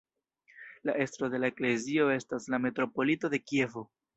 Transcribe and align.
La 0.89 0.95
estro 1.03 1.29
de 1.35 1.41
la 1.43 1.51
eklezio 1.53 2.09
estas 2.17 2.51
la 2.55 2.63
metropolito 2.67 3.33
de 3.37 3.45
Kievo. 3.53 3.89